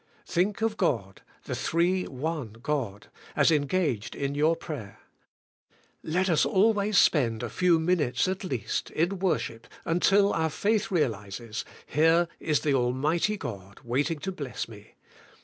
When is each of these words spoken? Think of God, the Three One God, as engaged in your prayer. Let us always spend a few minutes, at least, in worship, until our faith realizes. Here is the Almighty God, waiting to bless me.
Think 0.25 0.63
of 0.63 0.77
God, 0.77 1.21
the 1.43 1.53
Three 1.53 2.05
One 2.05 2.53
God, 2.53 3.09
as 3.35 3.51
engaged 3.51 4.15
in 4.15 4.33
your 4.33 4.55
prayer. 4.55 4.97
Let 6.01 6.27
us 6.27 6.43
always 6.43 6.97
spend 6.97 7.43
a 7.43 7.51
few 7.51 7.79
minutes, 7.79 8.27
at 8.27 8.43
least, 8.43 8.89
in 8.89 9.19
worship, 9.19 9.67
until 9.85 10.33
our 10.33 10.49
faith 10.49 10.89
realizes. 10.89 11.63
Here 11.85 12.27
is 12.39 12.61
the 12.61 12.73
Almighty 12.73 13.37
God, 13.37 13.81
waiting 13.83 14.17
to 14.21 14.31
bless 14.31 14.67
me. 14.67 14.95